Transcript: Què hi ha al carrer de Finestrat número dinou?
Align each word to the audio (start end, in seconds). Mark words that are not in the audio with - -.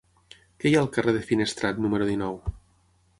Què 0.61 0.69
hi 0.69 0.77
ha 0.77 0.79
al 0.85 0.89
carrer 0.95 1.13
de 1.17 1.21
Finestrat 1.27 1.83
número 1.85 2.09
dinou? 2.13 2.41